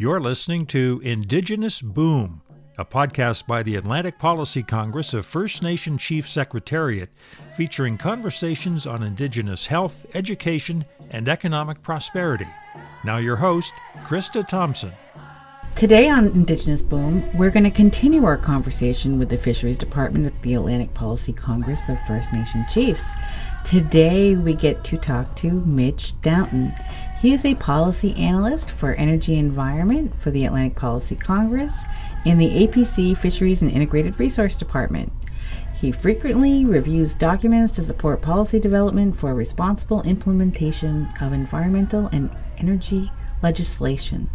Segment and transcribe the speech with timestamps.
[0.00, 2.40] You're listening to Indigenous Boom,
[2.78, 7.10] a podcast by the Atlantic Policy Congress of First Nation Chief Secretariat,
[7.54, 12.46] featuring conversations on Indigenous health, education, and economic prosperity.
[13.04, 13.74] Now, your host,
[14.04, 14.92] Krista Thompson.
[15.74, 20.40] Today on Indigenous Boom, we're going to continue our conversation with the Fisheries Department at
[20.40, 23.04] the Atlantic Policy Congress of First Nation Chiefs.
[23.64, 26.74] Today, we get to talk to Mitch Downton.
[27.20, 31.84] He is a policy analyst for energy environment for the Atlantic Policy Congress
[32.24, 35.12] in the APC Fisheries and Integrated Resource Department.
[35.74, 43.12] He frequently reviews documents to support policy development for responsible implementation of environmental and energy
[43.42, 44.30] legislation.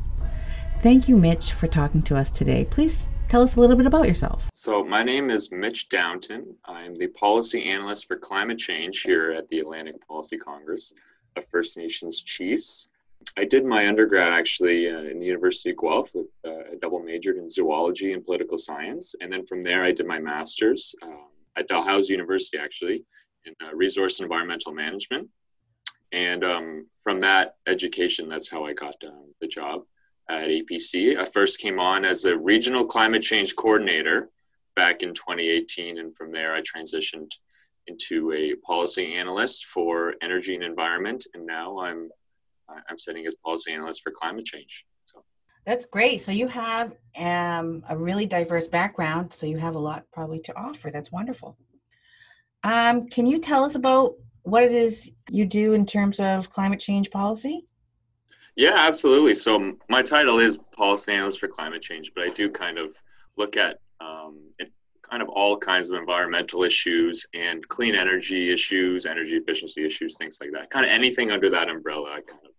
[0.83, 2.65] Thank you, Mitch, for talking to us today.
[2.69, 4.47] Please tell us a little bit about yourself.
[4.53, 6.55] So, my name is Mitch Downton.
[6.65, 10.93] I'm the policy analyst for climate change here at the Atlantic Policy Congress
[11.35, 12.89] of First Nations Chiefs.
[13.37, 16.99] I did my undergrad actually uh, in the University of Guelph with uh, a double
[16.99, 19.15] majored in zoology and political science.
[19.19, 21.27] And then from there, I did my master's um,
[21.57, 23.03] at Dalhousie University actually
[23.45, 25.27] in uh, resource and environmental management.
[26.11, 29.83] And um, from that education, that's how I got um, the job
[30.29, 31.17] at APC.
[31.17, 34.29] I first came on as a regional climate change coordinator
[34.75, 35.99] back in 2018.
[35.99, 37.31] And from there, I transitioned
[37.87, 42.09] into a policy analyst for energy and environment, and now I'm
[42.89, 44.85] I'm sitting as policy analyst for climate change.
[45.03, 45.23] So
[45.65, 46.21] that's great.
[46.21, 50.57] So you have um, a really diverse background, so you have a lot probably to
[50.57, 50.89] offer.
[50.91, 51.57] That's wonderful.
[52.63, 56.79] Um, can you tell us about what it is you do in terms of climate
[56.79, 57.67] change policy?
[58.55, 59.33] Yeah, absolutely.
[59.33, 62.95] So my title is policy analyst for climate change, but I do kind of
[63.37, 64.39] look at um,
[65.15, 70.39] kind of all kinds of environmental issues and clean energy issues, energy efficiency issues, things
[70.41, 70.69] like that.
[70.69, 72.51] Kind of anything under that umbrella, I kind of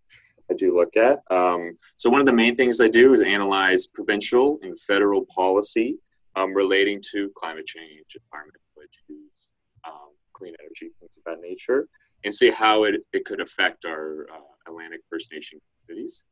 [0.50, 1.18] I do look at.
[1.30, 5.98] Um, so one of the main things I do is analyze provincial and federal policy
[6.34, 9.52] um, relating to climate change, environmental issues,
[9.86, 11.88] um, clean energy, things of that nature,
[12.24, 16.24] and see how it, it could affect our uh, Atlantic First Nation communities.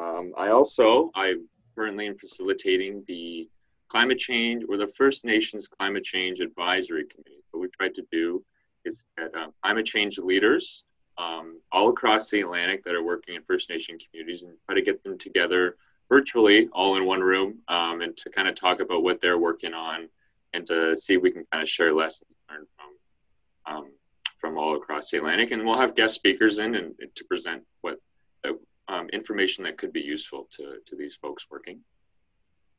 [0.00, 3.48] Um, I also I'm currently facilitating the
[3.88, 7.42] climate change or the First Nations Climate Change Advisory Committee.
[7.50, 8.44] What we tried to do
[8.84, 10.84] is get uh, climate change leaders
[11.18, 14.82] um, all across the Atlantic that are working in First Nation communities and try to
[14.82, 15.76] get them together
[16.08, 19.74] virtually, all in one room, um, and to kind of talk about what they're working
[19.74, 20.08] on
[20.54, 23.90] and to see if we can kind of share lessons learned from um,
[24.38, 25.50] from all across the Atlantic.
[25.50, 27.98] And we'll have guest speakers in and, and to present what
[28.44, 28.52] uh,
[28.86, 31.80] um, information that could be useful to, to these folks working.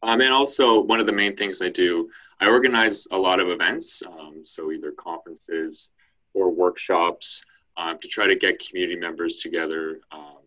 [0.01, 3.49] Um, and also, one of the main things I do, I organize a lot of
[3.49, 5.89] events, um, so either conferences
[6.33, 7.43] or workshops
[7.75, 9.99] um, to try to get community members together.
[10.11, 10.37] Um,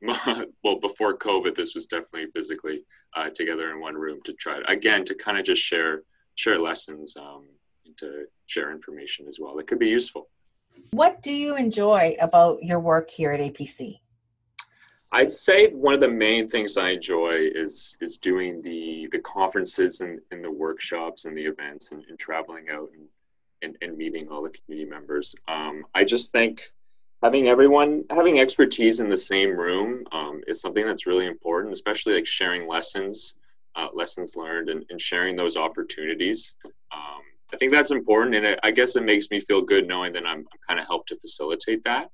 [0.62, 2.84] well, before COVID, this was definitely physically
[3.14, 6.02] uh, together in one room to try again to kind of just share
[6.36, 7.44] share lessons um,
[7.84, 10.28] and to share information as well that could be useful.
[10.92, 13.98] What do you enjoy about your work here at APC?
[15.14, 20.00] I'd say one of the main things I enjoy is is doing the the conferences
[20.00, 23.06] and, and the workshops and the events and, and traveling out and,
[23.60, 25.36] and, and, meeting all the community members.
[25.48, 26.62] Um, I just think
[27.22, 32.14] having everyone having expertise in the same room um, is something that's really important, especially
[32.14, 33.34] like sharing lessons,
[33.76, 36.56] uh, lessons learned, and, and sharing those opportunities.
[36.64, 37.22] Um,
[37.52, 40.26] I think that's important, and it, I guess it makes me feel good knowing that
[40.26, 42.08] I'm, I'm kind of helped to facilitate that.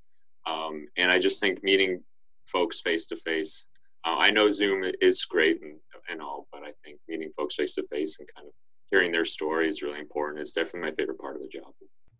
[0.45, 2.03] Um, and I just think meeting
[2.51, 3.67] folks face to face.
[4.03, 5.77] I know Zoom is great and,
[6.09, 8.53] and all, but I think meeting folks face to face and kind of
[8.91, 10.39] hearing their story is really important.
[10.39, 11.73] It's definitely my favorite part of the job.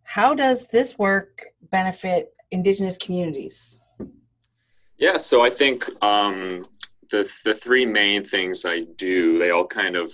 [0.04, 3.80] How does this work benefit Indigenous communities?
[4.98, 6.66] Yeah, so I think um,
[7.10, 10.12] the the three main things I do, they all kind of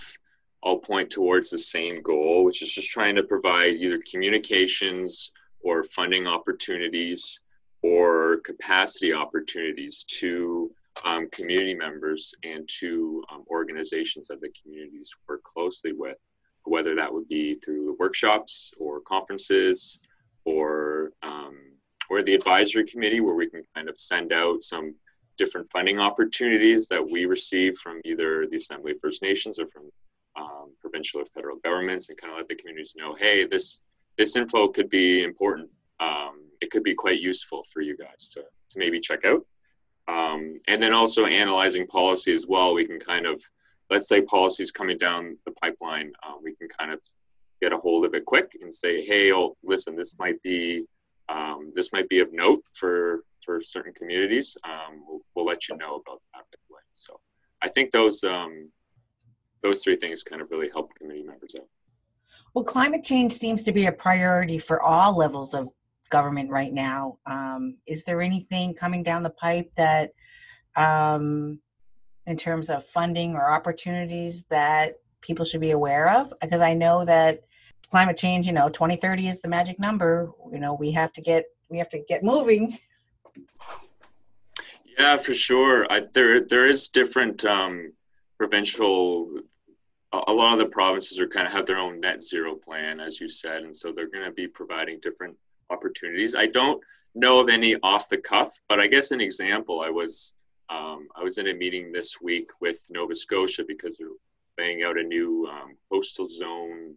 [0.62, 5.82] all point towards the same goal, which is just trying to provide either communications or
[5.82, 7.41] funding opportunities
[7.86, 10.70] or capacity opportunities to
[11.04, 16.19] um, community members and to um, organizations that the communities work closely with,
[16.64, 20.00] whether that would be through workshops or conferences
[20.44, 21.56] or um,
[22.11, 24.94] or the advisory committee where we can kind of send out some
[25.38, 29.84] different funding opportunities that we receive from either the Assembly of First Nations or from
[30.37, 33.81] um, provincial or federal governments and kind of let the communities know, hey, this
[34.19, 35.69] this info could be important
[36.00, 39.44] um, it could be quite useful for you guys to, to maybe check out.
[40.08, 42.75] Um, and then also analyzing policy as well.
[42.75, 43.43] We can kind of,
[43.91, 47.00] let's say policy is coming down the pipeline, um, we can kind of
[47.61, 50.85] get a hold of it quick and say, hey, oh, listen, this might be
[51.29, 54.56] um, this might be of note for for certain communities.
[54.64, 56.44] Um, we'll, we'll, let you know about that.
[56.97, 57.20] So
[57.62, 58.70] I think those um,
[59.62, 61.69] those three things kind of really help committee members out.
[62.55, 65.69] Well, climate change seems to be a priority for all levels of
[66.11, 67.19] government right now.
[67.26, 70.12] Um, is there anything coming down the pipe that,
[70.76, 71.61] um,
[72.26, 76.32] in terms of funding or opportunities, that people should be aware of?
[76.41, 77.41] Because I know that
[77.91, 80.32] climate change, you know, 2030 is the magic number.
[80.53, 82.76] You know, we have to get we have to get moving.
[84.99, 85.87] Yeah, for sure.
[85.91, 87.93] I, there there is different um,
[88.38, 89.41] provincial.
[90.12, 93.20] A lot of the provinces are kind of have their own net zero plan, as
[93.20, 95.37] you said, and so they're going to be providing different
[95.70, 96.34] opportunities.
[96.34, 96.82] I don't
[97.14, 99.80] know of any off the cuff, but I guess an example.
[99.80, 100.34] I was
[100.68, 104.08] um, I was in a meeting this week with Nova Scotia because they're
[104.58, 106.94] laying out a new um, coastal zone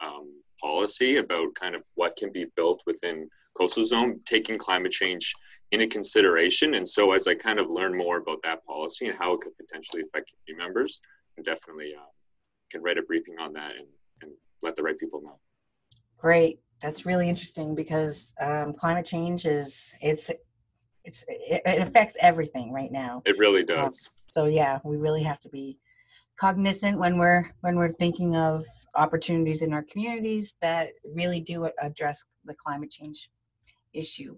[0.00, 5.34] um, policy about kind of what can be built within coastal zone, taking climate change
[5.72, 6.74] into consideration.
[6.74, 9.56] And so, as I kind of learn more about that policy and how it could
[9.56, 11.00] potentially affect community members,
[11.38, 12.10] I definitely uh,
[12.70, 13.86] can write a briefing on that and,
[14.22, 14.32] and
[14.62, 15.38] let the right people know.
[16.18, 20.30] Great, that's really interesting because um, climate change is it's
[21.04, 23.22] it's it, it, affects everything right now.
[23.24, 24.10] It really um, does.
[24.10, 25.78] Um, so yeah, we really have to be
[26.36, 28.64] cognizant when we're when we're thinking of
[28.94, 33.30] opportunities in our communities that really do address the climate change
[33.92, 34.36] issue.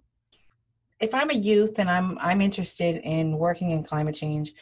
[1.01, 4.53] If I'm a youth and I'm I'm interested in working in climate change,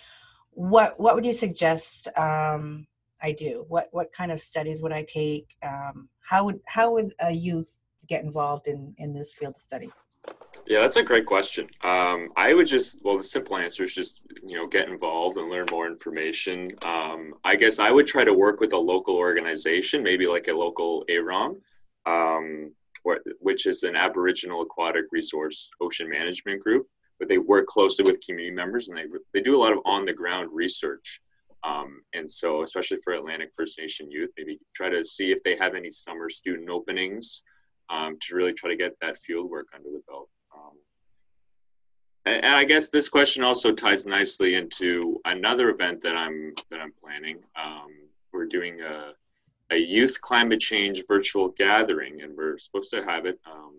[0.50, 2.86] what what would you suggest um,
[3.22, 3.64] I do?
[3.68, 5.54] What what kind of studies would I take?
[5.62, 7.78] Um, how would how would a youth
[8.08, 9.88] get involved in in this field of study?
[10.66, 11.68] Yeah, that's a great question.
[11.82, 15.50] Um, I would just, well, the simple answer is just, you know, get involved and
[15.50, 16.68] learn more information.
[16.84, 20.52] Um, I guess I would try to work with a local organization, maybe like a
[20.52, 21.56] local AROM,
[22.06, 22.72] um,
[23.40, 26.86] which is an Aboriginal Aquatic Resource Ocean Management Group.
[27.18, 30.04] But they work closely with community members and they, they do a lot of on
[30.04, 31.21] the ground research.
[31.64, 35.56] Um, and so, especially for Atlantic First Nation youth, maybe try to see if they
[35.56, 37.42] have any summer student openings
[37.88, 40.28] um, to really try to get that field work under the belt.
[40.54, 40.72] Um,
[42.24, 46.80] and, and, I guess this question also ties nicely into another event that I'm that
[46.80, 47.38] I'm planning.
[47.54, 47.90] Um,
[48.32, 49.12] we're doing a,
[49.70, 53.74] a youth climate change virtual gathering, and we're supposed to have it um,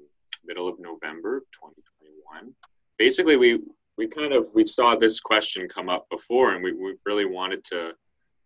[0.46, 2.54] middle of November 2021.
[2.98, 3.60] Basically, we
[3.98, 7.64] we kind of we saw this question come up before, and we, we really wanted
[7.66, 7.92] to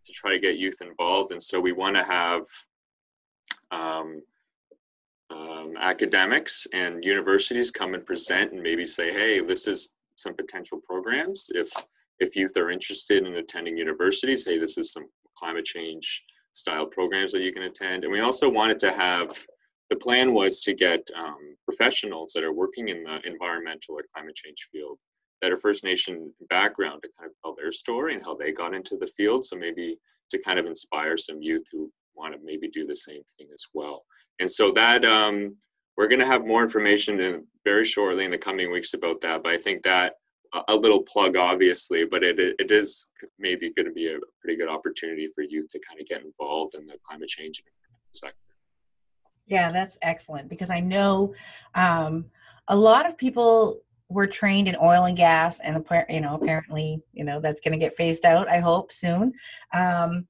[0.06, 2.46] to try to get youth involved, and so we want to have
[3.72, 4.22] um,
[5.30, 10.80] um, academics and universities come and present and maybe say, hey, this is some potential
[10.84, 11.50] programs.
[11.54, 11.70] If
[12.20, 15.06] if youth are interested in attending universities, hey, this is some
[15.38, 16.24] climate change
[16.54, 18.04] style programs that you can attend.
[18.04, 19.30] And we also wanted to have
[19.90, 24.36] the plan was to get um, professionals that are working in the environmental or climate
[24.36, 24.98] change field
[25.42, 28.74] that are First Nation background to kind of tell their story and how they got
[28.74, 29.46] into the field.
[29.46, 29.98] So maybe
[30.32, 33.66] to kind of inspire some youth who want to maybe do the same thing as
[33.74, 34.04] well.
[34.40, 35.56] And so that um,
[35.96, 39.44] we're going to have more information in very shortly in the coming weeks about that.
[39.44, 40.14] But I think that
[40.68, 44.70] a little plug, obviously, but it it is maybe going to be a pretty good
[44.70, 47.62] opportunity for youth to kind of get involved in the climate change
[48.14, 48.38] sector.
[49.46, 51.34] Yeah, that's excellent because I know
[51.76, 52.26] um,
[52.68, 57.24] a lot of people were trained in oil and gas, and you know, apparently, you
[57.24, 58.48] know, that's going to get phased out.
[58.48, 59.34] I hope soon.
[59.74, 60.28] Um,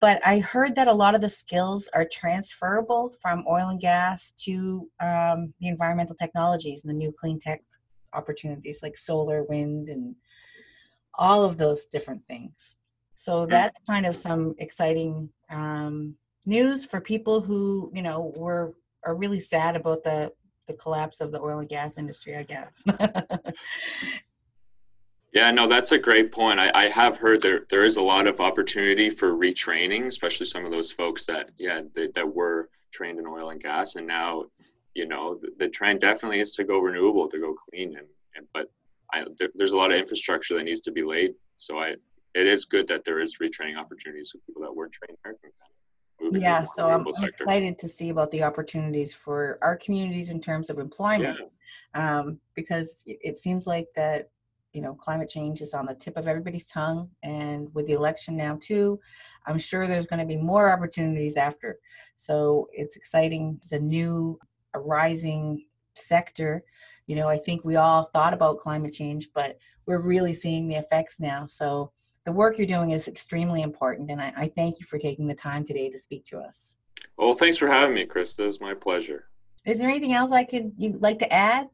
[0.00, 4.32] but I heard that a lot of the skills are transferable from oil and gas
[4.44, 7.62] to um, the environmental technologies and the new clean tech
[8.12, 10.14] opportunities like solar, wind, and
[11.14, 12.76] all of those different things.
[13.14, 19.14] So that's kind of some exciting um, news for people who you know were are
[19.14, 20.32] really sad about the
[20.66, 22.36] the collapse of the oil and gas industry.
[22.36, 22.70] I guess.
[25.36, 26.58] Yeah, no, that's a great point.
[26.58, 30.64] I, I have heard there there is a lot of opportunity for retraining, especially some
[30.64, 34.44] of those folks that yeah they, that were trained in oil and gas, and now
[34.94, 38.46] you know the, the trend definitely is to go renewable, to go clean, and, and
[38.54, 38.70] but
[39.12, 41.34] I, there, there's a lot of infrastructure that needs to be laid.
[41.56, 41.96] So I
[42.34, 45.34] it is good that there is retraining opportunities for people that weren't trained there.
[46.32, 50.70] Yeah, so I'm, I'm, excited to see about the opportunities for our communities in terms
[50.70, 51.38] of employment,
[51.94, 52.18] yeah.
[52.20, 54.30] um, because it seems like that
[54.76, 58.36] you know climate change is on the tip of everybody's tongue and with the election
[58.36, 59.00] now too
[59.46, 61.78] i'm sure there's going to be more opportunities after.
[62.16, 64.38] So it's exciting it's a new
[64.74, 65.64] a rising
[65.94, 66.62] sector.
[67.06, 69.56] You know i think we all thought about climate change but
[69.86, 71.92] we're really seeing the effects now so
[72.26, 75.34] the work you're doing is extremely important and i, I thank you for taking the
[75.34, 76.76] time today to speak to us
[77.16, 79.28] well thanks for having me chris it was my pleasure
[79.64, 81.68] is there anything else i could you'd like to add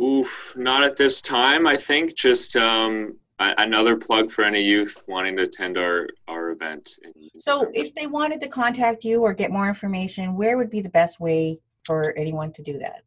[0.00, 1.66] Oof, not at this time.
[1.66, 6.90] I think just um, another plug for any youth wanting to attend our our event.
[7.38, 10.88] So, if they wanted to contact you or get more information, where would be the
[10.88, 13.02] best way for anyone to do that?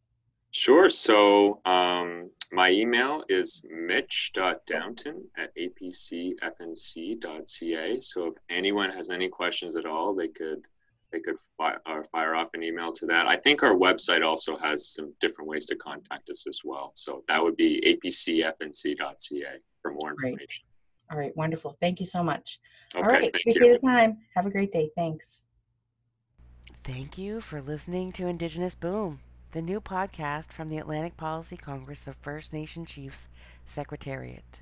[0.51, 0.89] Sure.
[0.89, 6.39] So um, my email is mitch.downton at apcfnc.ca.
[8.01, 10.61] So if anyone has any questions at all, they could
[11.11, 13.27] they could fi- uh, fire off an email to that.
[13.27, 16.91] I think our website also has some different ways to contact us as well.
[16.93, 20.65] So that would be apcfnc.ca for more information.
[21.11, 21.75] All right, wonderful.
[21.81, 22.59] Thank you so much.
[22.95, 23.73] Okay, All right, appreciate you.
[23.73, 24.19] the time.
[24.35, 24.89] Have a great day.
[24.95, 25.43] Thanks.
[26.83, 29.19] Thank you for listening to Indigenous Boom,
[29.51, 33.27] the new podcast from the Atlantic Policy Congress of First Nation Chiefs
[33.65, 34.61] Secretariat.